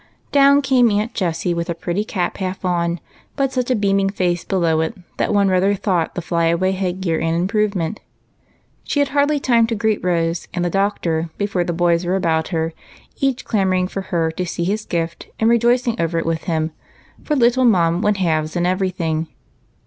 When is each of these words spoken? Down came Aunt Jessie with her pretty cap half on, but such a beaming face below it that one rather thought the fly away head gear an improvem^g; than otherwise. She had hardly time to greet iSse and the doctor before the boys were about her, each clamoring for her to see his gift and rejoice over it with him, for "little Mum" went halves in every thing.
Down 0.31 0.63
came 0.63 0.89
Aunt 0.89 1.13
Jessie 1.13 1.53
with 1.53 1.67
her 1.67 1.75
pretty 1.75 2.03
cap 2.03 2.37
half 2.37 2.65
on, 2.65 2.99
but 3.35 3.51
such 3.53 3.69
a 3.69 3.75
beaming 3.75 4.09
face 4.09 4.43
below 4.43 4.81
it 4.81 4.95
that 5.17 5.31
one 5.31 5.47
rather 5.47 5.75
thought 5.75 6.15
the 6.15 6.23
fly 6.23 6.45
away 6.47 6.71
head 6.71 7.01
gear 7.01 7.19
an 7.19 7.35
improvem^g; 7.47 7.71
than 7.73 7.81
otherwise. 7.83 7.97
She 8.83 8.97
had 8.99 9.09
hardly 9.09 9.39
time 9.39 9.67
to 9.67 9.75
greet 9.75 10.01
iSse 10.01 10.47
and 10.55 10.65
the 10.65 10.71
doctor 10.71 11.29
before 11.37 11.63
the 11.63 11.71
boys 11.71 12.03
were 12.03 12.15
about 12.15 12.47
her, 12.47 12.73
each 13.17 13.45
clamoring 13.45 13.87
for 13.87 14.01
her 14.09 14.31
to 14.31 14.43
see 14.43 14.63
his 14.63 14.85
gift 14.87 15.27
and 15.39 15.51
rejoice 15.51 15.87
over 15.99 16.17
it 16.17 16.25
with 16.25 16.45
him, 16.45 16.71
for 17.23 17.35
"little 17.35 17.65
Mum" 17.65 18.01
went 18.01 18.17
halves 18.17 18.55
in 18.55 18.65
every 18.65 18.89
thing. 18.89 19.27